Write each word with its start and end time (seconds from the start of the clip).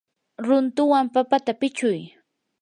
runtuwan 0.45 1.05
papata 1.13 1.51
pichuy. 1.59 1.99